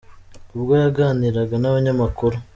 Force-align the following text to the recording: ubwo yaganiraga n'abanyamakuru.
ubwo 0.55 0.73
yaganiraga 0.81 1.55
n'abanyamakuru. 1.59 2.35